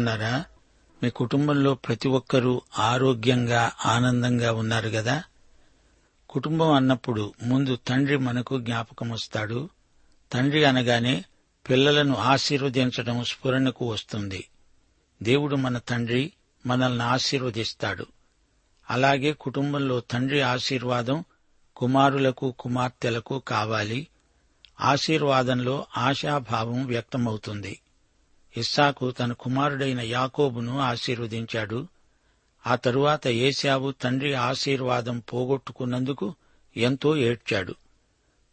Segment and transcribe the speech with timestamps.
[0.00, 0.44] ఉన్నారా?
[1.02, 5.22] మీ కుటుంబంలో ప్రతి ఒక్కరూ ఆరోగ్యంగా ఆనందంగా ఉన్నారు గదా?
[6.30, 9.68] కుటుంబం అన్నప్పుడు ముందు తండ్రి మనకు జ్ఞాపకం వస్తాడు.
[10.32, 11.24] తండ్రి అనగానే
[11.70, 14.48] పిల్లలను ఆశీర్వదించడం స్ఫురణకు వస్తుంది.
[15.22, 16.32] దేవుడు మన తండ్రి
[16.66, 18.06] మనల్ని ఆశీర్వదిస్తాడు.
[18.90, 21.24] అలాగే కుటుంబంలో తండ్రి ఆశీర్వాదం
[21.76, 24.06] కుమారులకు కుమార్తెలకు కావాలి.
[24.80, 27.80] ఆశీర్వాదంలో ఆశాభావం వ్యక్తమవుతుంది.
[28.56, 31.86] ఇస్సాకు తన కుమారుడైన యాకోబును ఆశీర్వదించాడు.
[32.66, 36.34] ఆ తరువాత ఏశావు తండ్రి ఆశీర్వాదం పోగొట్టుకున్నందుకు
[36.76, 37.74] ఎంతో ఏడ్చాడు.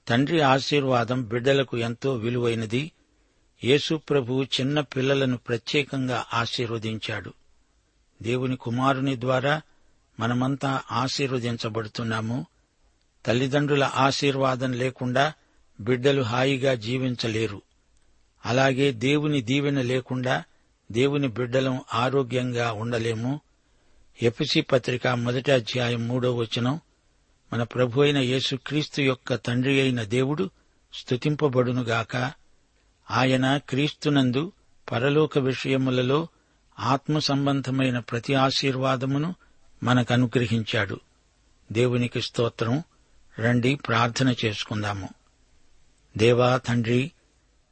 [0.07, 2.91] తండ్రి ఆశీర్వాదం బిడ్డలకు ఎంతో విలువైనది.
[3.63, 7.33] యేసుప్రభు చిన్న పిల్లలను ప్రత్యేకంగా ఆశీర్వదించాడు.
[8.21, 9.61] దేవుని కుమారుని ద్వారా
[10.19, 12.45] మనమంతా ఆశీర్వదించబడుతున్నాము.
[13.25, 15.33] తల్లిదండ్రుల ఆశీర్వాదం లేకుండా
[15.79, 17.61] బిడ్డలు హాయిగా జీవించలేరు.
[18.47, 20.43] అలాగే దేవుని దీవెన లేకుండా
[20.91, 23.39] దేవుని బిడ్డలం ఆరోగ్యంగా ఉండలేము.
[24.21, 26.79] ఎపిసి పత్రిక మొదటి అధ్యాయం మూడో వచనం.
[27.53, 30.49] మన ప్రభు అయిన యేసుక్రీస్తు యొక్క తండ్రి అయిన దేవుడు
[30.93, 32.31] స్తుతింపబడునుగాక.
[33.11, 34.51] ఆయన క్రీస్తునందు
[34.91, 36.27] పరలోక విషయములలో
[36.79, 39.35] ఆత్మ సంబంధమైన ప్రతి ఆశీర్వాదమును
[39.83, 40.99] మనకు అనుగ్రహించాడు
[41.71, 42.83] దేవునికి స్తోత్రం.
[43.39, 45.09] రండి ప్రార్థన చేసుకుందాము.
[46.17, 47.11] దేవా తండ్రి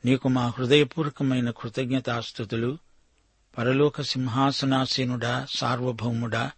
[0.05, 2.77] నీకు మా హృదయపూర్వకమైన కృతజ్ఞతాస్థుతులు
[3.57, 6.51] పరలోక సింహాసనాసీనుడా సార్వభౌముడా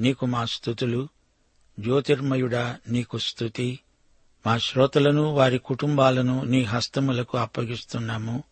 [0.00, 1.08] నీకు మా స్థుతులు
[1.80, 3.80] జ్యోతిర్మయుడా నీకు స్తుతి.
[4.46, 8.44] మా శ్రోతలను వారి కుటుంబాలను నీ హస్తములకు అప్పగిస్తున్నాము.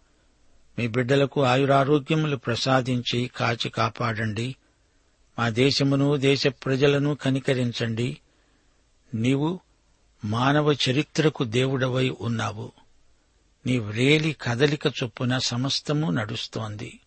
[0.79, 4.57] మీ బిడ్డలకు ఆయురారోగ్యములు ప్రసాదించి కాచి కాపాడండి.
[5.39, 8.19] మా దేశమును దేశ ప్రజలను కనికరించండి.
[9.15, 9.61] నీవు
[10.25, 12.78] మానవ చరిత్రకు దేవుడవై ఉన్నావు.
[13.69, 17.01] నీ వ్రేలి కదలిక చొప్పున సమస్తము నడుస్తోంది.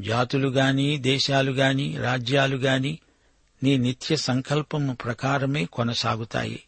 [0.00, 0.48] జాతులు
[0.98, 2.56] దేశాలుగాని దేశాలు రాజ్యాలు
[3.62, 6.62] నీ నిత్య సంకల్పము ప్రకారమే కొనసాగుతాయి.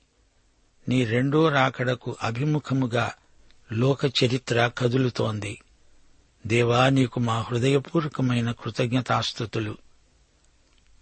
[0.88, 3.12] నీ రెండో రాకడకు అభిముఖముగా
[3.72, 5.60] లోక చరిత్ర కదులుతోంది.
[6.46, 9.76] దేవా నీకు మా హృదయపూర్వకమైన కృతజ్ఞతాస్థుతులు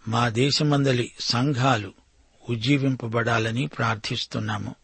[0.08, 1.92] మా దేశమందలి సంఘాలు
[2.50, 4.74] ఉజ్జీవింపబడాలని ప్రార్థిస్తున్నాము.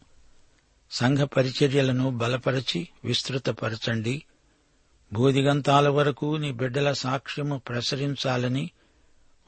[0.91, 4.23] సంఘ పరిచర్యలను బలపరచి విస్తృతపరచండి.
[5.13, 8.69] భూదిగంతాల వరకు నీ బిడ్డల సాక్ష్యము ప్రసరించాలని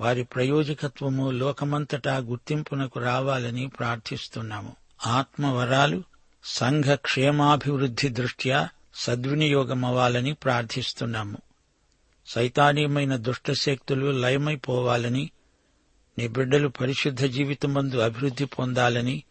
[0.02, 4.76] వారి ప్రయోజకత్వము లోకమంతటా గుర్తింపునకు రావాలని ప్రార్థిస్తున్నాము.
[5.08, 6.04] ఆత్మవరాలు
[6.44, 11.38] సంఘ క్షేమాభివృద్ధి దృష్ట్యా సద్వినియోగమవ్వాలని ప్రార్థిస్తున్నాము.
[12.28, 15.30] సైతానీయమైన దుష్టశక్తులు లయమైపోవాలని
[16.18, 19.24] నీ బిడ్డలు పరిశుద్ధ జీవితమందు అభివృద్ధి పొందాలని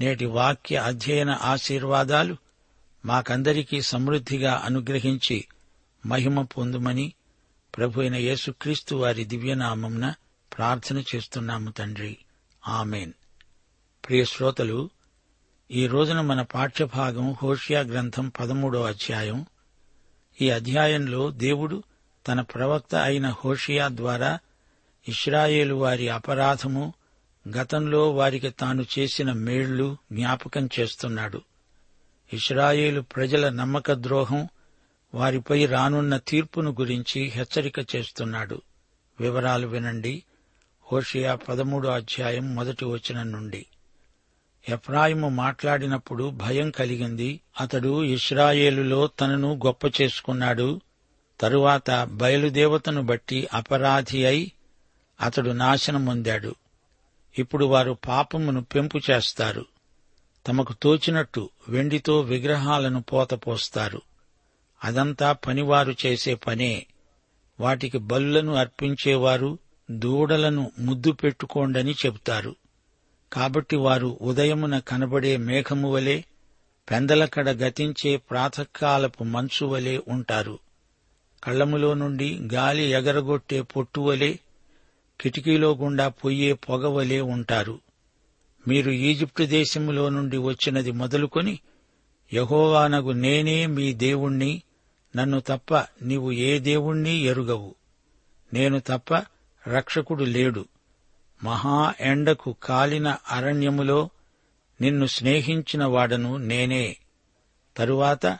[0.00, 2.36] నేటి వాక్య అధ్యయన ఆశీర్వాదాలు
[3.04, 5.44] మాకందరికీ సమృద్ధిగా అనుగ్రహించి
[6.06, 7.12] మహిమ పొందుమని
[7.76, 10.14] ప్రభు అయిన యేసుక్రీస్తు వారి దివ్యనామంన
[10.58, 12.18] ప్రార్థన చేస్తున్నాము తండ్రి.
[12.68, 13.12] ఆమెన్.
[14.06, 14.90] ప్రియ శ్రోతలు
[15.70, 19.46] ఈ రోజున మన పాఠ్యభాగం హోషియా గ్రంథం పదమూడో అధ్యాయం.
[20.40, 21.82] ఈ అధ్యాయంలో దేవుడు
[22.28, 24.38] తన ప్రవక్త అయిన హోషియా ద్వారా
[25.08, 26.94] ఇస్రాయేలు వారి అపరాధము
[27.56, 31.42] గతంలో వారికి తాను చేసిన మేళ్ళు జ్ఞాపకం చేస్తున్నాడు.
[32.32, 34.48] ఇస్రాయేలు ప్రజల నమ్మక ద్రోహం
[35.14, 38.62] వారిపై రానున్న తీర్పును గురించి హెచ్చరిక చేస్తున్నాడు.
[39.20, 40.22] వివరాలు వినండి.
[40.92, 43.66] హోషియా పదమూడో అధ్యాయం మొదటి వచనం నుండి.
[44.68, 47.40] ఎఫ్రాయిము మాట్లాడినప్పుడు భయం కలిగింది.
[47.60, 50.80] అతడు ఇస్రాయేలులో తనను గొప్ప చేసుకున్నాడు.
[51.40, 54.52] తరువాత బయలుదేవతను బట్టి అపరాధి అయి
[55.20, 56.54] అతడు నాశనం పొందాడు
[57.38, 59.66] ఇప్పుడు వారు పాపమును పెంపు చేస్తారు.
[60.46, 64.02] తమకు తోచినట్టు వెండితో విగ్రహాలను పోతపోస్తారు
[64.84, 66.86] అదంతా పనివారు చేసే పనే.
[67.60, 69.58] వాటికి బలులను అర్పించేవారు
[69.90, 72.56] దూడలను ముద్దు పెట్టుకోండని చెబుతారు.
[73.32, 76.22] కాబట్టి వారు ఉదయమున కనబడే మేఘము వలె
[76.90, 80.58] పెందలకడ గతించే ప్రాతకాలపు మంచు వలె ఉంటారు.
[81.44, 84.38] కళ్ళములో నుండి గాలి ఎగరగొట్టే పొట్టువలే
[85.20, 87.80] కిటికీలో గుండా పొయ్యే పొగవలే ఉంటారు.
[88.68, 91.58] మీరు ఈజిప్టు దేశములో నుండి వచ్చినది మొదలుకొని
[92.32, 94.62] యహోవానగు నేనే మీ దేవుణ్ణి
[95.16, 97.74] నన్ను తప్ప నీవు ఏ దేవుణ్ణి ఎరుగవు.
[98.52, 99.14] నేను తప్ప
[99.68, 100.64] రక్షకుడు లేడు.
[101.44, 104.10] మహా ఎండకు కాలిన అరణ్యములో
[104.80, 106.96] నిన్ను స్నేహించిన వాడను నేనే.
[107.76, 108.38] తరువాత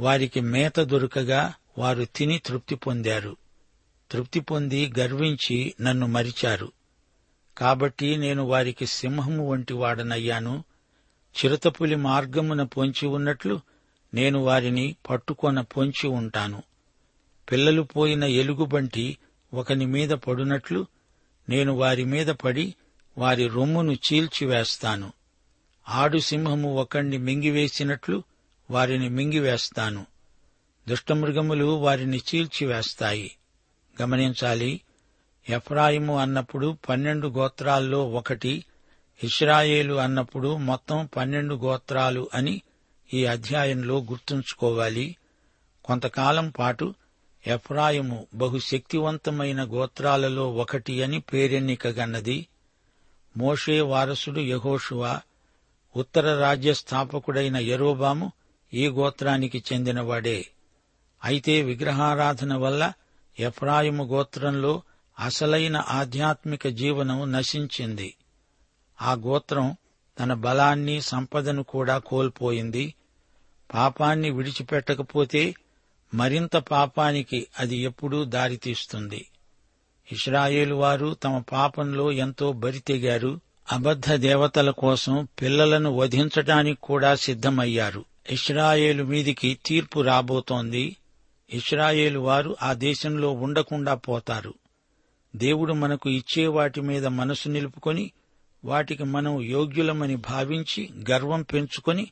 [0.00, 3.36] వారికి మేత దొరకగా వారు తిని తృప్తి పొందారు.
[4.12, 6.72] తృప్తి పొంది గర్వించి నన్ను మరిచారు.
[7.58, 10.64] కాబట్టి నేను వారికి సింహము వంటి వాడనయ్యాను.
[11.38, 13.60] చిరుతపులి మార్గమున పొంచి ఉన్నట్లు
[14.14, 16.62] నేను వారిని పట్టుకొన పొంచి ఉంటాను.
[17.52, 19.18] పిల్లలు పోయిన ఎలుగుబంటి
[19.54, 20.86] ఒకని మీద పడునట్లు
[21.48, 22.74] నేను వారి మీద పడి
[23.18, 25.12] వారి రొమ్మును చీల్చివేస్తాను
[25.88, 28.22] ఆడు సింహము ఒకణ్ణి మింగివేసినట్లు
[28.70, 30.06] వారిని మింగివేస్తాను.
[30.88, 33.36] దుష్టమృగములు వారిని చీల్చివేస్తాయి
[34.02, 34.80] గమనించాలి.
[35.48, 38.64] ఎఫ్రాయిము అన్నప్పుడు పన్నెండు గోత్రాల్లో ఒకటి
[39.24, 42.62] ఇస్రాయేలు అన్నప్పుడు మొత్తం పన్నెండు గోత్రాలు అని
[43.14, 45.16] ఈ అధ్యాయంలో గుర్తుంచుకోవాలి.
[45.84, 46.94] కొంతకాలం పాటు
[47.46, 52.46] ఎఫ్రాయిము బహుశక్తివంతమైన గోత్రాలలో ఒకటి అని పేరెన్నికగన్నది
[53.36, 55.20] మోషే వారసుడు యహోషువా
[55.96, 58.32] ఉత్తర రాజ్య స్థాపకుడైన యరోబాము
[58.74, 60.46] ఈ గోత్రానికి చెందినవాడే.
[61.24, 62.92] అయితే విగ్రహారాధన వల్ల
[63.38, 64.82] ఎఫ్రాయిము గోత్రంలో
[65.18, 68.14] అసలైన ఆధ్యాత్మిక జీవనం నశించింది.
[69.02, 69.76] ఆ గోత్రం
[70.20, 72.94] తన బలాన్ని సంపదను కూడా కోల్పోయింది.
[73.74, 75.54] పాపాన్ని విడిచిపెట్టకపోతే
[76.14, 79.30] మరింత పాపానికి అది ఎప్పుడూ దారితీస్తుంది.
[80.12, 83.40] ఇస్రాయేలు వారు తమ పాపంలో ఎంతో బరితెగారు
[83.72, 88.04] అబద్ధ దేవతల కోసం పిల్లలను వధించటానికి కూడా సిద్ధమయ్యారు.
[88.30, 90.96] ఇస్రాయేలు మీదికి తీర్పు రాబోతోంది.
[91.52, 94.54] ఇస్రాయేలు వారు ఆ దేశంలో ఉండకుండా పోతారు.
[95.36, 98.12] దేవుడు మనకు ఇచ్చే వాటి మీద మనసు నిలుపుకొని
[98.64, 102.10] వాటికి మనం యోగ్యులమని భావించి గర్వం పెంచుకొని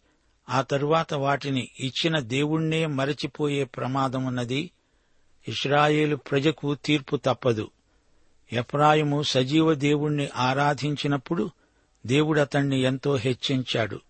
[0.49, 4.71] ఆ తరువాత వాటిని ఇచ్చిన దేవుణ్ణే మరచిపోయే ప్రమాదమున్నది
[5.49, 7.71] ఇస్రాయేలు ప్రజకు తీర్పు తప్పదు.
[8.53, 11.51] ఎఫ్రాయిము సజీవ దేవుణ్ణి ఆరాధించినప్పుడు
[12.07, 14.01] దేవుడు అతణ్ణి ఎంతో హెచ్చించాడు.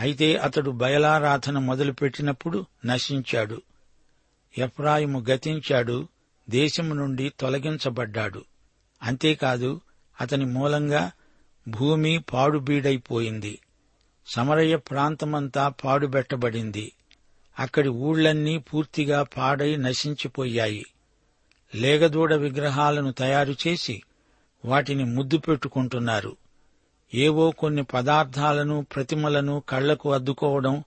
[0.00, 3.62] అయితే అతడు బయలారాధన మొదలుపెట్టినప్పుడు నశించాడు.
[4.58, 6.08] ఎఫ్రాయిము గతించాడు
[6.50, 8.44] దేశము నుండి తొలగించబడ్డాడు.
[9.02, 9.80] అంతేకాదు
[10.20, 11.10] అతని మూలంగా
[11.68, 13.58] భూమి పాడుబీడైపోయింది.
[14.26, 16.92] సమరయ ప్రాంతమంతా పాడుబెట్టబడింది.
[17.58, 20.86] అక్కడి ఊళ్ళన్నీ పూర్తిగా పాడై నశించిపోయాయి.
[21.74, 24.02] లేగదూడ విగ్రహాలను తయారు చేసి
[24.64, 26.36] వాటిని ముద్దు పెట్టుకుంటున్నారు.
[27.14, 30.84] ఏవో కొన్ని పదార్థాలను ప్రతిమలను కళ్ళకు అద్దుకోవడం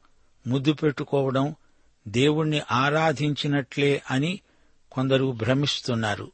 [0.47, 1.55] ముద్దు పెట్టుకోవడం
[2.09, 4.39] దేవుణ్ణి ఆరాధించినట్లే అని
[4.91, 6.31] కొందరు భ్రమిస్తున్నారు.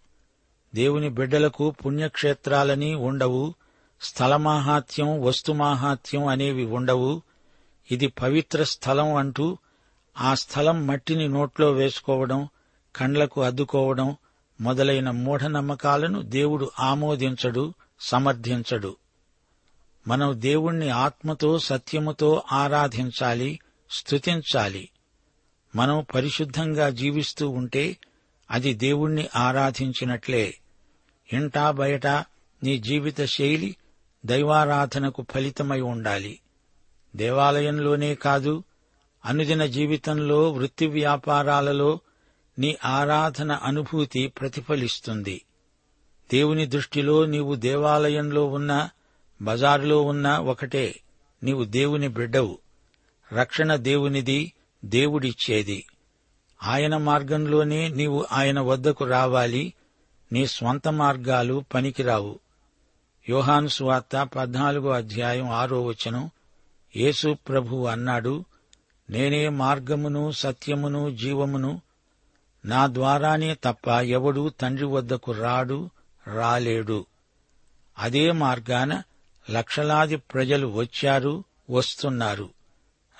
[0.75, 3.53] దేవుని బిడ్డలకు పుణ్యక్షేత్రాలని ఉండవు
[4.01, 7.21] స్థలమాహాత్యం వస్తుమాహాత్యం అనేవి ఉండవు.
[7.91, 9.57] ఇది పవిత్ర స్థలం అంటూ
[10.17, 12.47] ఆ స్థలం మట్టిని నోట్లో వేసుకోవడం
[12.95, 14.15] కండ్లకు అద్దుకోవడం
[14.61, 18.95] మొదలైన మూఢనమ్మకాలను దేవుడు ఆమోదించడు సమర్థించడు.
[20.07, 23.59] మనం దేవుణ్ణి ఆత్మతో సత్యముతో ఆరాధించాలి
[23.91, 24.89] స్తుతించాలి.
[25.75, 27.97] మనం పరిశుద్ధంగా జీవిస్తూ ఉంటే
[28.51, 30.55] అది దేవుణ్ణి ఆరాధించినట్లే.
[31.33, 32.07] ఇంటా బయట
[32.63, 33.75] నీ జీవిత శైలి
[34.25, 36.39] దైవారాధనకు ఫలితమై ఉండాలి.
[37.15, 38.63] దేవాలయంలోనే కాదు
[39.25, 41.99] అనుదిన జీవితంలో వృత్తి వ్యాపారాలలో
[42.59, 45.41] నీ ఆరాధన అనుభూతి ప్రతిఫలిస్తుంది.
[46.31, 48.89] దేవుని దృష్టిలో నీవు దేవాలయంలో ఉన్నా
[49.41, 50.99] బజారులో ఉన్నా ఒకటే
[51.43, 52.57] నీవు దేవుని బిడ్డవు.
[53.33, 54.53] రక్షణ దేవునిది
[54.85, 55.85] దేవుడిచ్చేది.
[56.63, 59.73] ఆయన మార్గంలోనే నీవు ఆయన వద్దకు రావాలి.
[60.31, 62.39] నీ స్వంత మార్గాలు పనికిరావు.
[63.29, 66.29] యోహాను సువార్త పద్నాలుగో అధ్యాయం ఆరో వచనం.
[66.95, 68.45] యేసు ప్రభు అన్నాడు
[69.09, 71.81] నేనే మార్గమును సత్యమును జీవమును.
[72.65, 75.89] నా ద్వారానే తప్ప ఎవడూ తండ్రి వద్దకు రాడు
[76.27, 77.05] రాలేడు.
[77.99, 79.01] అదే మార్గాన
[79.51, 82.49] లక్షలాది ప్రజలు వచ్చారు వస్తున్నారు.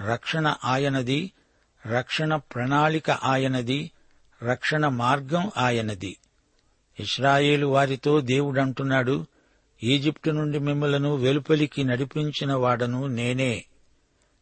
[0.01, 1.31] రక్షణ ఆయనది
[1.87, 3.91] రక్షణ ప్రణాళిక ఆయనది
[4.43, 6.17] రక్షణ మార్గం ఆయనది.
[6.99, 9.25] ఇస్రాయేలు వారితో దేవుడంటున్నాడు
[9.83, 13.65] ఈజిప్టు నుండి మిమ్మలను వెలుపలికి నడిపించిన వాడను నేనే.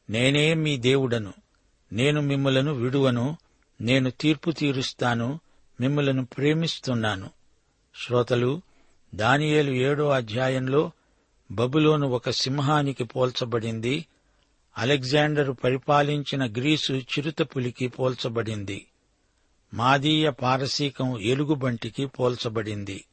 [0.09, 1.33] నేనే మీ దేవుడను.
[1.93, 3.37] నేను మిమ్మలను విడువను.
[3.81, 5.39] నేను తీర్పు తీరుస్తాను.
[5.81, 7.29] మిమ్మలను ప్రేమిస్తున్నాను.
[8.05, 8.61] శ్రోతలు
[9.15, 10.91] దానియేలు ఏడో అధ్యాయంలో
[11.51, 14.05] బబులోను ఒక సింహానికి పోల్చబడింది.
[14.77, 18.87] అలెగ్జాండరు పరిపాలించిన గ్రీసు చిరుతపులికి పోల్చబడింది.
[19.73, 23.05] మాదీయ పారసీకం ఎలుగుబంటికి పోల్చబడింది.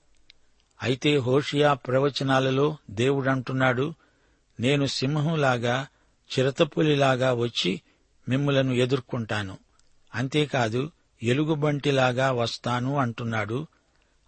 [0.83, 3.95] అయితే హోషియా ప్రవచనాలలో దేవుడంటున్నాడు
[4.61, 5.87] నేను సింహంలాగా
[6.39, 7.81] చిరతపులిలాగా వచ్చి
[8.29, 9.59] మిమ్ములను ఎదుర్కొంటాను.
[10.15, 10.91] అంతేకాదు
[11.23, 13.67] ఎలుగుబంటిలాగా వస్తాను అంటున్నాడు.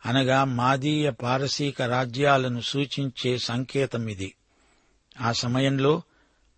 [0.06, 4.34] అనగా మాదీయ పారసీక రాజ్యాలను సూచించే సంకేతమిది.
[5.20, 6.02] ఆ సమయంలో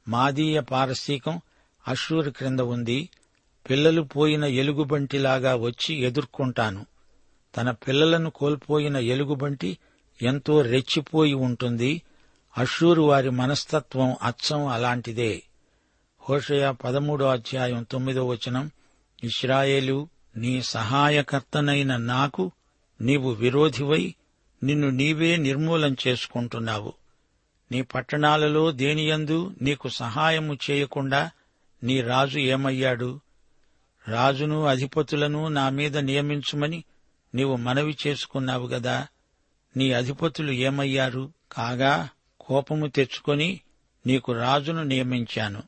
[0.08, 1.40] మాదీయ పారసీకం
[1.88, 3.08] అశ్షూరు క్రింద ఉంది.
[3.70, 6.86] పిల్లలు పోయిన ఎలుగుబంటిలాగా వచ్చి ఎదుర్కొంటాను.
[7.56, 9.78] తన పిల్లలను కోల్పోయిన ఎలుగుబంటి
[10.22, 12.02] ఎంతో రెచ్చిపోయి ఉంటుంది.
[12.58, 15.42] అషూరు వారి మనస్తత్వం అచ్చం అలాంటిదే.
[16.30, 18.70] హోషయ పదమూడో అధ్యాయం తొమ్మిదో వచనం
[19.24, 22.50] ఇస్రాయేలు నీ సహాయకర్తనైన నాకు
[23.00, 24.14] నీవు విరోధివై
[24.62, 26.92] నిన్ను నీవే నిర్మూలం చేసుకుంటున్నావు.
[27.74, 31.30] నీ పట్టణాలలో దేనియందు నీకు సహాయము చేయకుండా
[31.82, 33.20] నీ రాజు ఏమయ్యాడు?
[34.08, 36.84] రాజును అధిపతులను నా మీద నియమించుమని
[37.34, 39.06] నీవు మనవి చేసుకున్నావు గదా.
[39.76, 41.32] నీ అధిపతులు ఏమయ్యారు?
[41.52, 42.08] కాగా
[42.40, 43.60] కోపము తెచ్చుకొని
[44.06, 45.62] నీకు రాజును నియమించాను.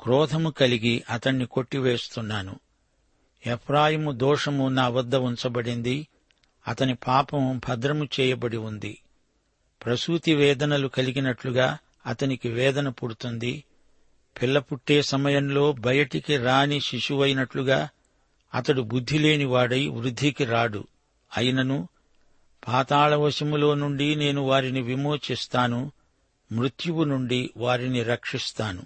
[0.00, 2.60] క్రోధము కలిగి అతణ్ణి కొట్టివేస్తున్నాను.
[3.46, 6.08] ఎఫ్రాయిము దోషము నా వద్ద ఉంచబడింది.
[6.68, 8.98] అతని పాపం భద్రము చేయబడి ఉంది.
[9.84, 13.64] ప్రసూతి వేదనలు కలిగినట్లుగా అతనికి వేదన పుడుతుంది.
[14.42, 17.88] పిల్ల పుట్టే సమయంలో బయటికి రాని శిశువైనట్లుగా
[18.54, 20.86] అతడు బుద్ధిలేనివాడై వృద్ధికి రాడు.
[21.36, 21.88] అయినను
[22.68, 25.92] పాతాళవశములో నుండి నేను వారిని విమోచిస్తాను
[26.52, 28.82] మృత్యువు నుండి వారిని రక్షిస్తాను.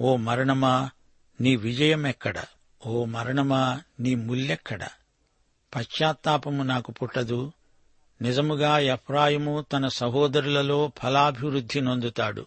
[0.00, 0.90] ఓ మరణమా
[1.40, 2.44] నీ విజయమెక్కడ?
[2.86, 4.88] ఓ మరణమా నీ ముల్లెక్కడ?
[5.74, 7.52] పశ్చాత్తాపము నాకు పుట్టదు.
[8.22, 12.46] నిజముగా ఎఫ్రాయిము తన సహోదరులలో ఫలాభివృద్ధి నొందుతాడు.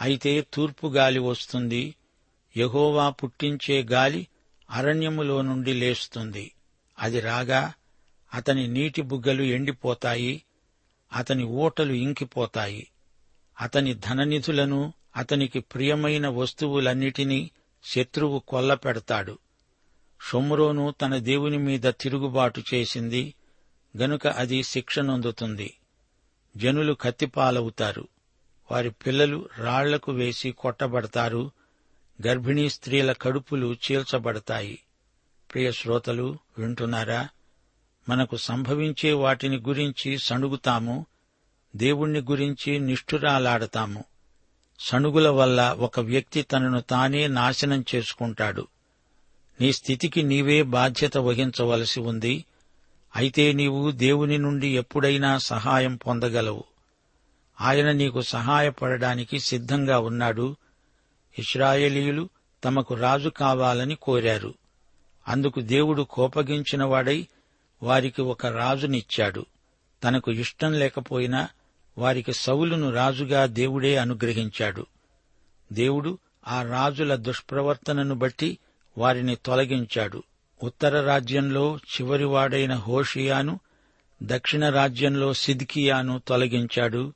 [0.00, 1.94] అయితే తూర్పు గాలి వస్తుంది
[2.56, 4.26] యహోవా పుట్టించే గాలి
[4.70, 6.52] అరణ్యములో నుండి లేస్తుంది.
[6.98, 7.72] అది రాగా
[8.34, 10.42] అతని నీటి బుగ్గలు ఎండిపోతాయి
[11.12, 12.90] అతని ఊటలు ఇంకిపోతాయి.
[13.60, 17.50] అతని ధననిధులను అతనికి ప్రియమైన వస్తువులన్నిటినీ
[17.84, 19.38] శత్రువు కొల్లపెడతాడు.
[20.30, 23.34] షొమ్రోను తన దేవుని మీద తిరుగుబాటు చేసింది
[23.96, 25.74] గనుక అది శిక్షనొందుతుంది
[26.56, 28.08] జనులు కత్తిపాలవుతారు.
[28.70, 31.50] వారి పిల్లలు రాళ్ళకు వేసి కొట్టబడతారు.
[32.26, 34.78] గర్భిణీ స్త్రీల కడుపులు చీల్చబడతాయి.
[35.52, 37.28] ప్రియ శ్రోతలు వింటున్నారా?
[38.08, 41.06] మనకు సంభవించే వాటిని గురించి సణుగుతాము.
[41.76, 44.04] దేవుణ్ణి గురించి నిష్ఠురాలాడతాము.
[44.80, 48.66] సణుగుల వల్ల ఒక వ్యక్తి తనను తానే నాశనం చేసుకుంటాడు.
[49.60, 52.44] నీ స్థితికి నీవే బాధ్యత వహించవలసి ఉంది.
[53.16, 56.64] అయితే నీవు దేవుని నుండి ఎప్పుడైనా సహాయం పొందగలవు.
[57.60, 60.56] ఆయన నీకు సహాయపడడానికి సిద్ధంగా ఉన్నాడు.
[61.38, 62.28] ఇస్రాయేలీయులు
[62.64, 64.54] తమకు రాజు కావాలని కోరారు.
[65.28, 67.26] అందుకు దేవుడు కోపగించినవాడై
[67.82, 69.46] వారికి ఒక రాజునిచ్చాడు.
[70.04, 71.48] తనకు ఇష్టం లేకపోయినా
[71.98, 74.86] వారికి సౌలును రాజుగా దేవుడే అనుగ్రహించాడు.
[75.72, 78.58] దేవుడు ఆ రాజుల దుష్ప్రవర్తనను బట్టి
[78.98, 80.22] వారిని తొలగించాడు.
[80.62, 83.60] ఉత్తర రాజ్యంలో చివరివాడైన హోషియాను
[84.22, 87.12] దక్షిణ రాజ్యంలో సిద్కియాను తొలగించాడు.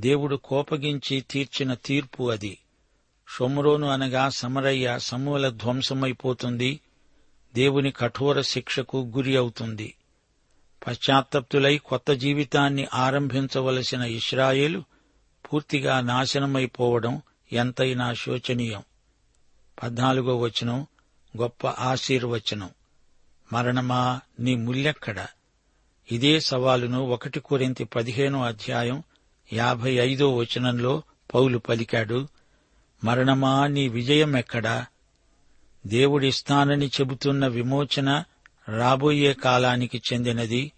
[0.00, 2.58] దేవుడు కోపగించి తీర్చిన తీర్పు అది.
[3.36, 6.80] షొమ్రోను అనగా సమరయ్య సమూల ధ్వంసమైపోతుంది.
[7.54, 9.94] దేవుని కఠోర శిక్షకు గురి అవుతుంది.
[10.86, 14.84] పశ్చాత్తప్తులై కొత్త జీవితాన్ని ఆరంభించవలసిన ఇస్రాయేలు
[15.52, 17.22] పూర్తిగా నాశనమైపోవడం
[17.52, 18.82] ఎంతైనా శోచనీయం.
[19.82, 20.86] పద్నాలుగో వచనం
[21.36, 22.70] గొప్ప ఆశీర్వచనం.
[23.54, 25.26] మరణమా నీ ముల్లెక్కడ?
[26.12, 29.02] ఇదే సవాలును ఒకటి కోరింతి పదిహేనో అధ్యాయం
[29.52, 31.02] యాభై ఐదో వచనంలో
[31.34, 32.28] పౌలు పలికాడు
[33.04, 34.86] మరణమా నీ విజయమెక్కడా?
[35.86, 38.24] దేవుడిస్తానని చెబుతున్న విమోచన
[38.68, 40.72] రాబోయే కాలానికి చెందినది.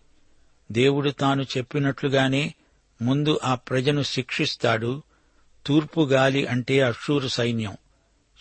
[0.72, 2.54] దేవుడు తాను చెప్పినట్లుగానే
[3.02, 5.02] ముందు ఆ ప్రజను శిక్షిస్తాడు.
[5.66, 7.76] తూర్పు గాలి అంటే అషూరు సైన్యం.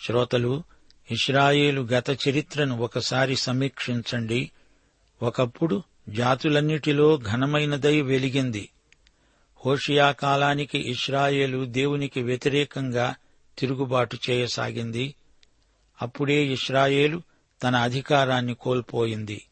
[0.06, 0.64] శ్రోతలు
[1.12, 4.52] ఇస్రాయేలు గత చరిత్రను ఒకసారి సమీక్షించండి.
[5.22, 8.70] ఒకప్పుడు జాతులన్నిటిలో ఘనమైనదై వెలిగింది.
[9.66, 13.16] హోషియా కాలానికి ఇస్రాయేలు దేవునికి వ్యతిరేకంగా
[13.60, 15.16] తిరుగుబాటు చేయసాగింది.
[16.02, 17.22] అప్పుడే ఇస్రాయేలు
[17.64, 19.46] తన అధికారాన్ని కోల్పోయింది.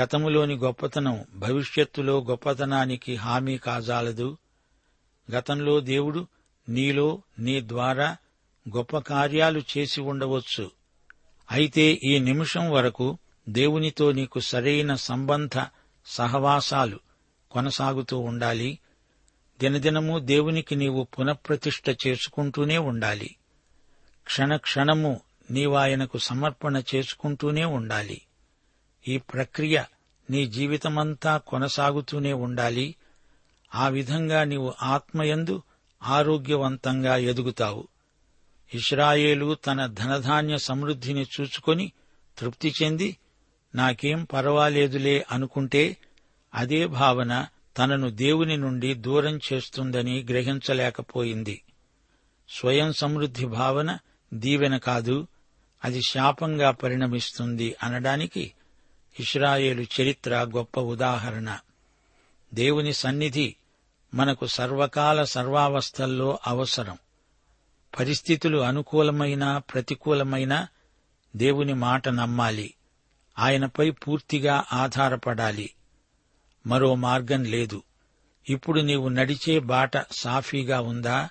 [0.00, 4.38] గతములోని గొప్పతనం భవిష్యత్తులో గొప్పతనానికి హామీ కాజాలదు.
[5.30, 6.26] గతంలో దేవుడు
[6.68, 8.16] నీలో నీ ద్వారా
[8.76, 10.70] గొప్ప కార్యాలు చేసి ఉండవచ్చు.
[11.50, 13.18] అయితే ఈ నిమిషం వరకు
[13.48, 15.64] దేవునితో నీకు సరైన సంబంధ
[16.06, 17.00] సహవాసాలు
[17.50, 18.78] కొనసాగుతూ ఉండాలి.
[19.60, 23.36] దినదినము దేవునికి నీవు పునఃప్రతిష్ఠ చేసుకుంటూనే ఉండాలి.
[24.24, 28.22] క్షణక్షణము నీవాయనకు సమర్పణ చేసుకుంటూనే ఉండాలి.
[29.08, 29.82] ఈ ప్రక్రియ
[30.30, 32.94] నీ జీవితమంతా కొనసాగుతూనే ఉండాలి.
[33.74, 35.62] ఆ విధంగా నీవు ఆత్మయందు
[36.02, 37.88] ఆరోగ్యవంతంగా ఎదుగుతావు.
[38.74, 41.92] ఇస్రాయేలు తన ధనధాన్య సమృద్ధిని చూచుకొని
[42.38, 43.16] తృప్తి చెంది
[43.74, 45.96] నాకేం పర్వాలేదులే అనుకుంటే
[46.54, 47.46] అదే భావన
[47.78, 51.62] తనను దేవుని నుండి దూరం చేస్తుందని గ్రహించలేకపోయింది.
[52.48, 53.98] స్వయం సమృద్ధి భావన
[54.34, 55.26] దీవెన కాదు
[55.84, 58.52] అది శాపంగా పరిణమిస్తుంది అనడానికి
[59.20, 61.58] ఇస్రాయేలు చరిత్ర గొప్ప ఉదాహరణ.
[62.54, 63.56] దేవుని సన్నిధి
[64.14, 66.98] మనకు సర్వకాల సర్వావస్థల్లో అవసరం.
[67.98, 70.66] పరిస్థితులు అనుకూలమైన ప్రతికూలమైన
[71.36, 72.74] దేవుని మాట నమ్మాలి.
[73.38, 75.70] ఆయనపై పూర్తిగా ఆధారపడాలి.
[76.66, 77.82] మరో మార్గం లేదు.
[78.50, 81.28] ఇప్పుడు నీవు నడిచే బాట సాఫీగా ఉందా?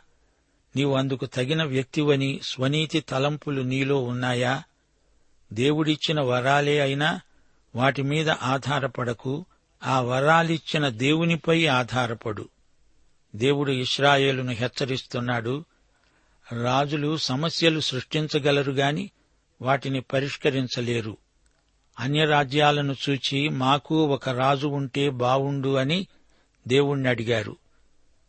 [0.76, 4.64] నీవు అందుకు తగిన వ్యక్తివని స్వనీతి తలంపులు నీలో ఉన్నాయా?
[5.54, 7.22] దేవుడిచ్చిన వరాలే అయినా
[7.76, 9.46] వాటి మీద ఆధారపడకు.
[9.84, 12.50] ఆ వరాలిచ్చిన దేవునిపై ఆధారపడు.
[13.36, 15.66] దేవుడు ఇస్రాయేలును హెచ్చరిస్తున్నాడు.
[16.52, 19.12] రాజులు సమస్యలు సృష్టించగలరు గాని
[19.62, 21.18] వాటిని పరిష్కరించలేరు.
[22.00, 26.08] అన్యరాజ్యాలను చూచి మాకు ఒక రాజు ఉంటే బావుండు అని
[26.68, 27.56] దేవుణ్ణి అడిగారు.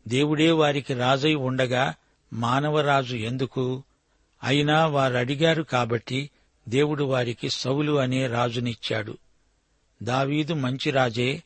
[0.09, 1.95] దేవుడే వారికి రాజై ఉండగా
[2.33, 3.83] మానవరాజు ఎందుకు?
[4.45, 6.31] అయినా వారు అడిగారు కాబట్టి
[6.69, 9.19] దేవుడు వారికి సౌలు అనే రాజునిచ్చాడు.
[10.03, 11.43] దావీదు మంచి రాజే.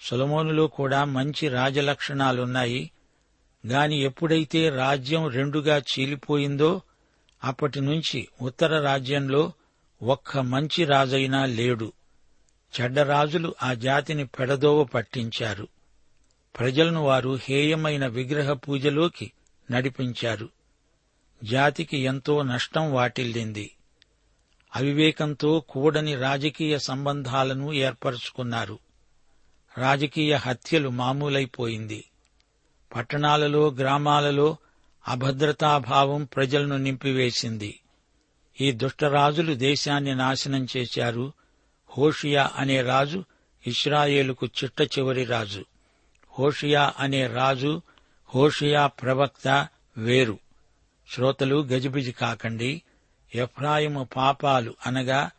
[0.00, 2.90] సొలమోనులో కూడా మంచి రాజలక్షణాలున్నాయి.
[3.66, 6.82] గాని ఎప్పుడైతే రాజ్యం రెండుగా చీలిపోయిందో
[7.44, 9.52] అప్పటి నుంచి ఉత్తర రాజ్యంలో
[10.02, 11.92] ఒక్క మంచి రాజైనా లేడు.
[12.80, 15.68] చెడ్డ రాజులు ఆ జాతిని పెడదోవ పట్టించారు.
[16.58, 19.32] ప్రజలను వారు హేయమైన విగ్రహ పూజలోకి
[19.70, 20.48] నడిపించారు.
[21.44, 23.76] జాతికి ఎంతో నష్టం వాటిల్లింది.
[24.76, 28.78] అవివేకంతో కూడని రాజకీయ సంబంధాలను ఏర్పరచుకున్నారు.
[29.78, 32.04] రాజకీయ హత్యలు మామూలైపోయింది.
[32.94, 34.56] పట్టణాలలో గ్రామాలలో
[35.08, 37.80] అభద్రతాభావం ప్రజలను నింపివేసింది.
[38.60, 41.32] ఈ దుష్టరాజులు దేశాన్ని నాశనం చేశారు.
[41.98, 43.24] హోషియా అనే రాజు
[43.66, 45.64] ఇస్రాయేలుకు చిట్ట చివరి రాజు.
[46.38, 47.82] హోషియా అనే రాజు
[48.34, 50.38] హోషియా ప్రవక్త వేరు.
[51.10, 52.82] శ్రోతలు గజిబిజి కాకండి.
[53.34, 55.30] ఎఫ్రాయిము పాపాలు అనగా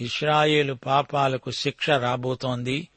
[0.00, 2.88] ఇస్రాయేలు పాపాలకు శిక్ష రాబోతోంది.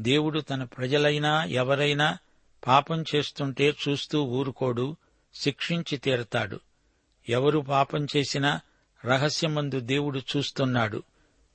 [0.00, 2.18] దేవుడు తన ప్రజలైనా ఎవరైనా
[2.66, 4.96] పాపం చేస్తుంటే చూస్తూ ఊరుకోడు
[5.34, 6.60] శిక్షించి తీరతాడు.
[7.28, 8.60] ఎవరు పాపం చేసినా
[9.04, 11.02] రహస్యమందు దేవుడు చూస్తున్నాడు.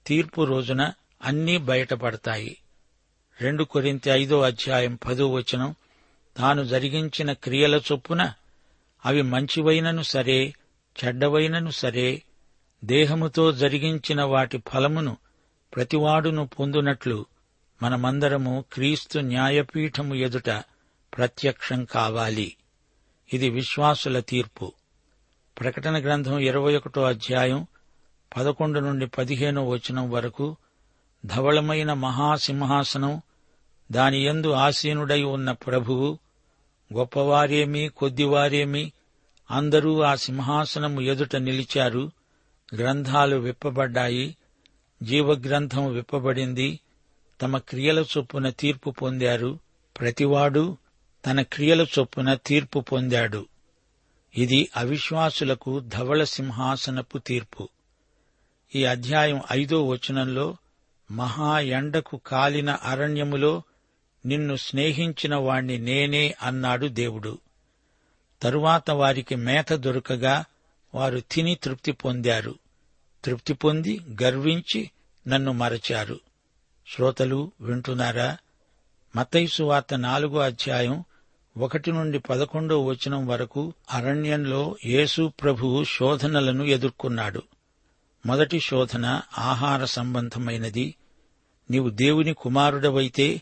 [0.07, 2.57] తీర్పు రోజున అన్నీ బయటపడతాయి.
[3.41, 5.75] రెండు కొరింత ఐదో అధ్యాయం పదో వచనం
[6.37, 8.33] తాను జరిగించిన క్రియల చొప్పున
[9.05, 10.53] అవి మంచివైనను సరే
[11.05, 12.23] చెడ్డవైనను సరే
[12.85, 15.17] దేహముతో జరిగించిన వాటి ఫలమును
[15.75, 17.25] ప్రతివాడును పొందునట్లు
[17.83, 20.49] మనమందరము క్రీస్తు న్యాయపీఠము ఎదుట
[21.17, 22.55] ప్రత్యక్షం కావాలి.
[23.33, 24.71] ఇది విశ్వాసుల తీర్పు.
[25.59, 27.67] ప్రకటన గ్రంథం ఇరవై ఒకటో అధ్యాయం
[28.37, 30.57] పదకొండు నుండి పదిహేనో వచనం వరకు
[31.25, 33.21] ధవళమైన మహాసింహాసనం
[33.91, 36.19] దాని యందు ఆసీనుడై ఉన్న ప్రభువు
[36.93, 38.91] గొప్పవారేమి కొద్దివారేమి
[39.51, 42.11] అందరూ ఆ సింహాసనము ఎదుట నిలిచారు.
[42.75, 44.37] గ్రంథాలు విప్పబడ్డాయి.
[45.03, 46.79] జీవగ్రంథం విప్పబడింది.
[47.41, 49.59] తమ క్రియల చొప్పున తీర్పు పొందారు.
[49.99, 50.77] ప్రతివాడు
[51.25, 53.47] తన క్రియల చొప్పున తీర్పు పొందాడు.
[54.37, 57.69] ఇది అవిశ్వాసులకు ధవళ సింహాసనపు తీర్పు.
[58.75, 60.57] ఈ అధ్యాయం ఐదో వచనంలో
[61.11, 63.61] మహా ఎండకు కాలిన అరణ్యములో
[64.25, 67.37] నిన్ను స్నేహించిన వాణ్ణి నేనే అన్నాడు దేవుడు.
[68.41, 70.45] తరువాత వారికి మేత దొరకగా
[70.95, 72.55] వారు తిని తృప్తి పొందారు.
[73.25, 74.91] తృప్తి పొంది గర్వించి
[75.27, 76.19] నన్ను మరచారు.
[76.95, 78.37] శ్రోతలు వింటున్నారా?
[79.15, 81.03] మతైసు వార్త నాలుగో అధ్యాయం
[81.57, 87.41] ఒకటి నుండి పదకొండో వచనం వరకు అరణ్యంలో యేసు ప్రభువు శోధనలను ఎదుర్కొన్నాడు.
[88.25, 90.95] మొదటి శోధన ఆహార సంబంధమైనది.
[91.71, 93.41] నీవు దేవుని కుమారుడవైతే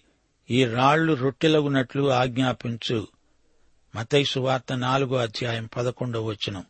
[0.51, 3.07] ఈ రాళ్ళు రొట్టెలగునట్లు ఆజ్ఞాపించు.
[3.95, 6.63] మతైసు వార్త నాలుగో అధ్యాయం పదకొండవ వచనం.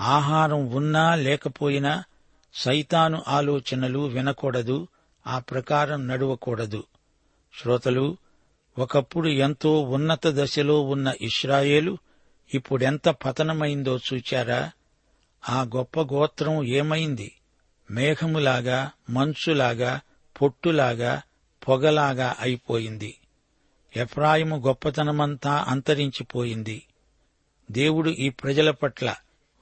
[0.00, 2.04] ఆహారం ఉన్నా లేకపోయినా
[2.54, 4.88] సైతాను ఆలోచనలు వినకూడదు
[5.26, 6.84] ఆ ప్రకారం నడవకూడదు.
[7.62, 8.16] శ్రోతలు
[8.78, 11.98] ఒకప్పుడు ఎంతో ఉన్నత దశలో ఉన్న ఇస్రాయేలు
[12.54, 14.70] ఇప్పుడెంత పతనమైందో చూచారా?
[15.48, 17.32] ఆ గొప్ప గోత్రం ఏమైంది?
[17.90, 20.00] మేఘములాగా మంచులాగా
[20.42, 21.22] పొట్టులాగా
[21.68, 23.14] పొగలాగా అయిపోయింది.
[23.96, 26.82] ఎఫ్రాయిము గొప్పతనమంతా అంతరించిపోయింది.
[27.70, 29.14] దేవుడు ఈ ప్రజల పట్ల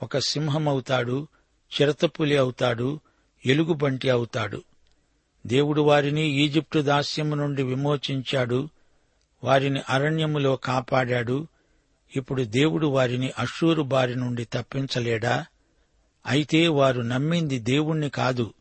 [0.03, 1.29] ఒక సింహమవుతాడు
[1.75, 3.01] చిరతపులి అవుతాడు
[3.47, 4.63] ఎలుగుబంటి అవుతాడు.
[5.47, 8.69] దేవుడు వారిని ఈజిప్టు దాస్యము నుండి విమోచించాడు
[9.45, 11.47] వారిని అరణ్యములో కాపాడాడు.
[12.17, 15.47] ఇప్పుడు దేవుడు వారిని అషూరు బారి నుండి తప్పించలేడా?
[16.27, 18.55] అయితే వారు నమ్మింది దేవుణ్ణి కాదు.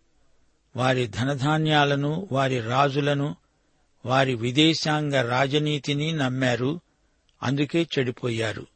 [0.75, 3.35] వారి ధనధాన్యాలను వారి రాజులను
[4.05, 6.79] వారి విదేశాంగ రాజనీతిని నమ్మారు.
[7.43, 8.67] అందుకే చెడిపోయారు.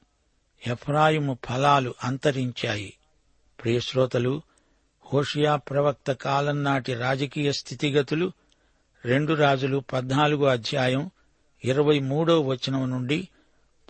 [0.68, 2.94] ఎఫ్రాయిము ఫలాలు అంతరించాయి.
[3.64, 4.42] ప్రియశ్రోతలు
[5.14, 8.32] హోషియా ప్రవక్త కాలం నాటి రాజకీయ స్థితిగతులు
[9.06, 11.12] రెండు రాజులు పద్నాలుగో అధ్యాయం
[11.66, 13.28] ఇరవై మూడో వచనం నుండి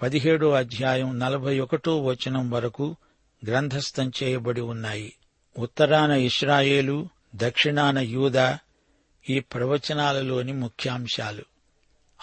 [0.01, 2.95] పదిహేడో అధ్యాయం నలభై ఒకటో వచనం వరకు
[3.45, 5.13] గ్రంథస్థం చేయబడి ఉన్నాయి.
[5.59, 8.59] ఉత్తరాన ఇస్రాయేలు దక్షిణాన యూదా
[9.29, 11.43] ఈ ప్రవచనాలలోని ముఖ్యాంశాలు.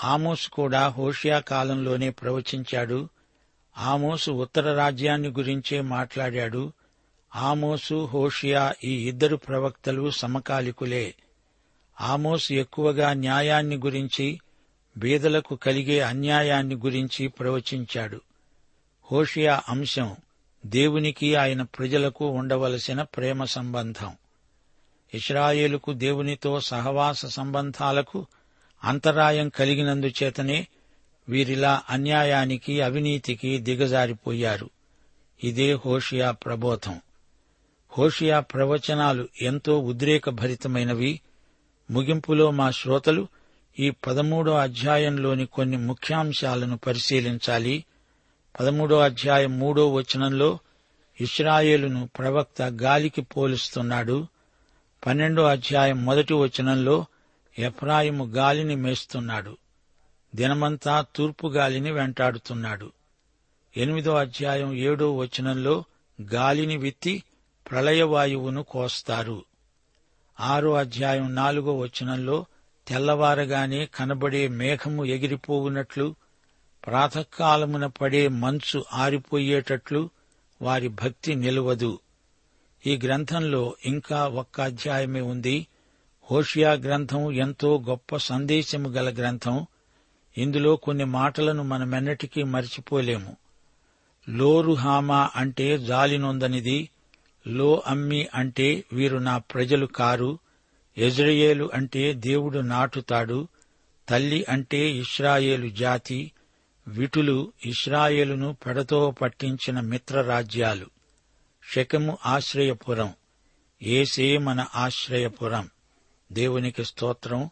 [0.05, 3.09] ఆమోస్ కూడా హోషియా కాలంలోనే ప్రవచించాడు.
[3.79, 6.73] ఆమోసు ఉత్తర రాజ్యాన్ని గురించే మాట్లాడాడు.
[7.37, 11.15] ఆమోసు హోషియా ఈ ఇద్దరు ప్రవక్తలు సమకాలికులే.
[12.01, 14.41] ఆమోస్ ఎక్కువగా న్యాయాన్ని గురించి
[14.99, 18.21] బీదలకు కలిగే అన్యాయాన్ని గురించి ప్రవచించాడు.
[19.13, 20.17] హోషియా అంశం
[20.67, 24.13] దేవునికి ఆయన ప్రజలకు ఉండవలసిన ప్రేమ సంబంధం.
[25.15, 28.27] ఇస్రాయేలుకు దేవునితో సహవాస సంబంధాలకు
[28.85, 30.67] అంతరాయం కలిగినందుచేతనే
[31.29, 34.71] వీరిలా అన్యాయానికి అవినీతికి దిగజారిపోయారు.
[35.45, 37.01] ఇదే హోషియా ప్రబోధం.
[37.99, 41.21] హోషియా ప్రవచనాలు ఎంతో ఉద్రేకభరితమైనవి.
[41.91, 43.29] ముగింపులో మా శ్రోతలు
[43.81, 47.85] ఈ పదమూడో అధ్యాయంలోని కొన్ని ముఖ్యాంశాలను పరిశీలించాలి.
[48.61, 50.59] పదమూడో అధ్యాయం మూడో వచనంలో
[51.21, 54.27] ఇస్రాయేలును ప్రవక్త గాలికి పోలుస్తున్నాడు.
[55.07, 57.05] పన్నెండో అధ్యాయం మొదటి వచనంలో
[57.59, 59.57] ఎఫ్రాయిము గాలిని మేస్తున్నాడు.
[60.35, 62.93] దినమంతా తూర్పు గాలిని వెంటాడుతున్నాడు.
[63.77, 65.85] ఎనిమిదో అధ్యాయం ఏడో వచనంలో
[66.35, 67.23] గాలిని విత్తి
[67.71, 69.45] ప్రళయవాయువును కోస్తారు.
[70.41, 72.47] ఆరో అధ్యాయం నాలుగో వచనంలో
[72.89, 76.15] తెల్లవారగానే కనబడే మేఘము ఎగిరిపోవునట్లు
[76.87, 80.11] ప్రాతకాలమున పడే మంచు ఆరిపోయేటట్లు
[80.63, 81.99] వారి భక్తి నిలవదు.
[82.87, 85.67] ఈ గ్రంథంలో ఇంకా ఒక్క అధ్యాయమే ఉంది.
[86.31, 89.67] హోషియా గ్రంథం ఎంతో గొప్ప సందేశము గల గ్రంథం.
[90.39, 93.37] ఇందులో కొన్ని మాటలను మనమెన్నటికీ మర్చిపోలేము.
[94.29, 96.91] లోరుహామా అంటే జాలినొందనిది
[97.47, 100.39] లో అమ్మి అంటే వీరు నా ప్రజలు కారు.
[100.99, 103.49] ఎజ్రయేలు అంటే దేవుడు నాటుతాడు
[104.09, 106.33] తల్లి అంటే ఇస్రాయేలు జాతి
[106.89, 110.87] విటులు ఇస్రాయేలును పెడతో పట్టించిన మిత్రరాజ్యాలు.
[111.75, 113.13] శకము ఆశ్రయపురం
[113.83, 115.71] ఏసే మన ఆశ్రయపురం.
[116.33, 117.51] దేవునికి స్తోత్రం.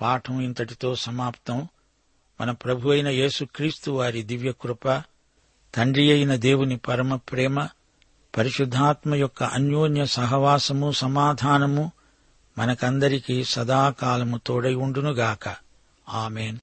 [0.00, 1.68] పాఠం ఇంతటితో సమాప్తం.
[2.40, 5.02] మన ప్రభు అయిన యేసుక్రీస్తు వారి దివ్యకృప
[5.74, 7.68] తండ్రి అయిన దేవుని పరమ ప్రేమ
[8.36, 11.92] పరిశుద్ధాత్మ యొక్క అన్యోన్య సహవాసము సమాధానము
[12.58, 15.54] మనకందరికీ సదాకాలము తోడై ఉండునుగాక.
[16.08, 16.58] ఆమెన్.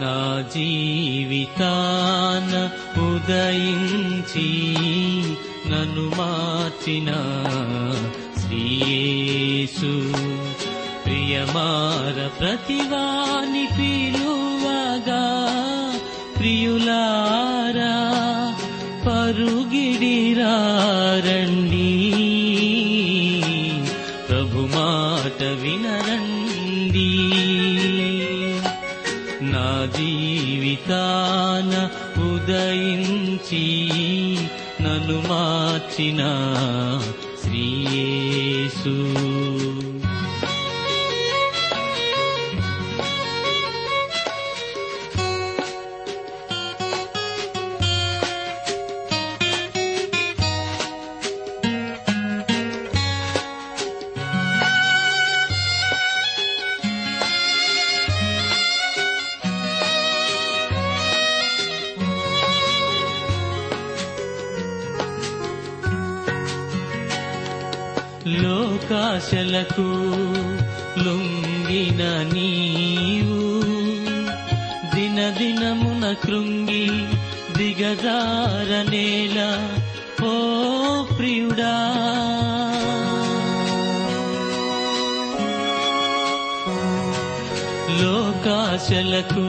[0.00, 2.52] నా జీవితాన
[3.00, 4.48] ఉదయించి
[5.70, 7.10] నన్ను మార్చిన
[8.40, 9.92] శ్రీయేసు
[11.04, 15.24] ప్రియమార ప్రతివాని పిలువగా
[16.36, 17.94] ప్రియులారా
[21.18, 21.92] రండి
[24.28, 27.14] ప్రభు మాట వినరండి.
[29.44, 31.90] నా జీవితాన
[32.22, 33.88] ఉదయించి
[34.82, 36.20] నన్ను మార్చిన
[37.42, 39.17] శ్రీయేసు
[69.18, 69.86] ఆశలకు
[71.04, 72.02] లొంగిన
[72.32, 73.38] నీవు
[74.94, 76.84] దినదినమున కృంగి
[77.56, 79.38] దిగజార నేల
[80.24, 80.34] ఓ
[81.16, 81.74] ప్రియుడా.
[88.00, 89.46] లోకాశలకు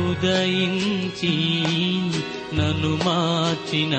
[0.00, 1.34] ఉదయించి
[2.54, 3.94] నన్ను మార్చిన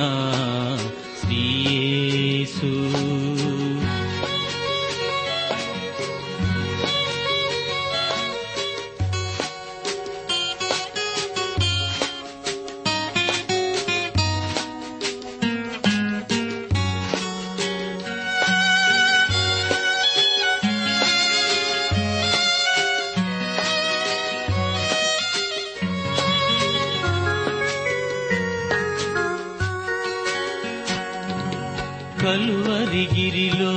[32.32, 33.74] కలువరిగిరిలో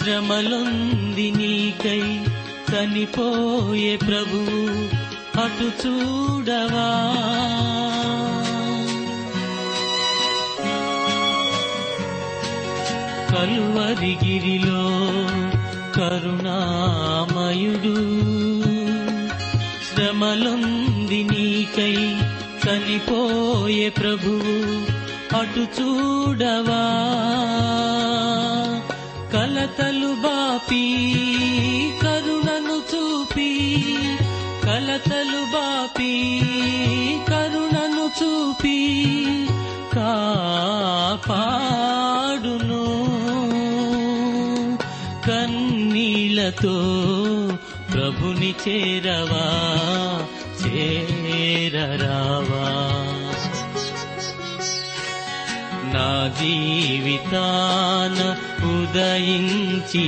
[0.03, 2.21] శ్రమలొంది నీకై
[2.73, 4.39] చనిపోయే ప్రభు
[5.41, 6.89] అటు చూడవా?
[13.31, 14.85] కలువరిగిరిలో
[15.97, 16.57] కరుణామయుడు.
[19.95, 22.17] శ్రమలొంది నీకై
[22.63, 24.55] చనిపోయే ప్రభువు
[25.37, 26.81] అటు చూడవా?
[29.33, 30.87] కలతలు బాపి
[32.03, 33.51] కరుణను చూపి
[34.65, 36.15] కలతలు బాపి
[37.29, 38.79] కరుణను చూపి
[39.95, 42.85] కాపాడును.
[45.27, 46.77] కన్నీళ్ళతో
[47.93, 49.47] ప్రభుని చేరవా?
[50.63, 50.89] చే
[51.55, 52.67] చేరరావా
[55.95, 58.19] నా జీవితాన
[58.71, 60.07] ఉదయించి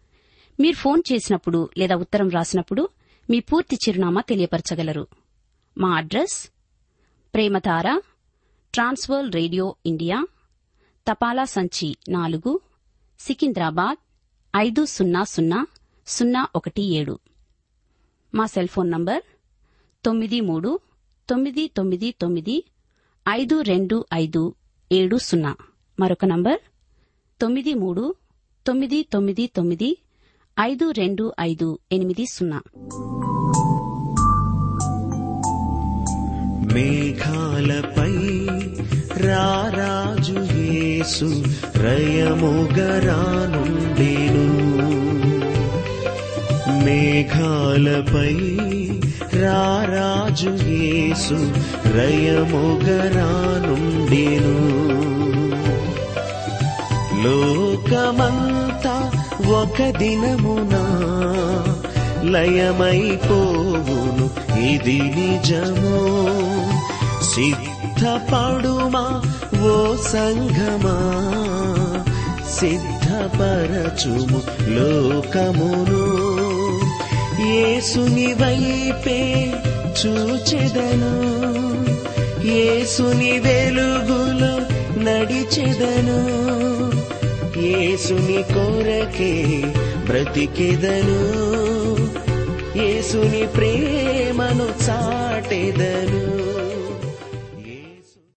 [0.61, 2.89] మీరు ఫోన్ చేసినప్పుడు లేదా ఉత్తరం రాసినప్పుడు
[3.29, 5.07] మీ పూర్తి చిరునామా తెలియపరచగలరు.
[5.77, 6.49] మా అడ్రస్
[7.33, 8.01] ప్రేమతార
[8.73, 10.27] ట్రాన్స్వర్ రేడియో ఇండియా
[11.07, 12.61] తపాలా సంచి నాలుగు
[13.19, 13.97] సికింద్రాబాద్
[14.55, 15.67] ఐదు సున్నా సున్నా
[16.07, 17.19] సున్నా ఒకటి ఏడు.
[18.35, 19.21] మా సెల్ ఫోన్ నంబర్
[20.05, 20.79] తొమ్మిది మూడు
[21.29, 22.65] తొమ్మిది తొమ్మిది తొమ్మిది
[23.29, 24.53] ఐదు రెండు ఐదు
[24.91, 25.55] ఏడు సున్నా.
[25.99, 26.59] మరొక నంబర్
[27.41, 28.15] తొమ్మిది మూడు
[28.67, 29.97] తొమ్మిది తొమ్మిది తొమ్మిది
[30.59, 32.61] ఐదు రెండు ఐదు ఎనిమిది సున్నా.
[36.73, 38.15] మేఘాలపై
[39.27, 41.43] రారాజు యేసు
[41.77, 42.81] రయముగరానుండేను.
[46.85, 48.57] మేఘాలపై
[49.41, 51.53] రారాజు యేసు
[51.85, 52.91] రయముగరానుండేను.
[57.23, 59.10] లోకమంతా
[59.49, 60.83] ఒక దినమునా
[62.23, 66.01] లయమైపోవును ఇది నిజము?
[67.35, 69.21] సిద్ధపడుమా
[69.63, 70.97] ఓ సంఘమా?
[72.59, 76.31] సిద్ధపరచుము లోకమును?
[77.47, 79.53] ఏసుని వైపే
[80.05, 81.41] చూచెదను
[82.47, 84.61] ఏసుని వెలుగులో
[85.01, 86.41] నడిచెదను.
[87.61, 89.61] యేసుని కొరకే
[90.05, 91.21] బ్రతికెదను.
[92.77, 96.50] యేసుని ప్రేమను చాటెదను.